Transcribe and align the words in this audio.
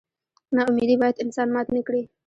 نا 0.55 0.61
امیدي 0.69 0.95
باید 1.01 1.21
انسان 1.23 1.47
مات 1.55 1.67
نه 1.75 1.81
کړي. 1.87 2.03